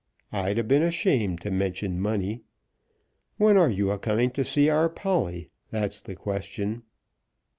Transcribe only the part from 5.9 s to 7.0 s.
the question?"